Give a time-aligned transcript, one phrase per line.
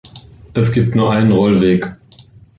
[0.55, 1.95] Es gibt nur einen Rollweg.